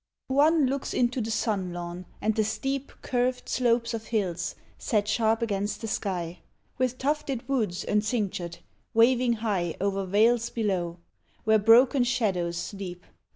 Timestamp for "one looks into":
0.29-1.21